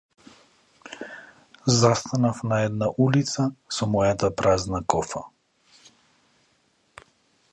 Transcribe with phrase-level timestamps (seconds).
[1.65, 3.45] Застанав на една улица
[3.79, 5.21] со мојата празна кофа.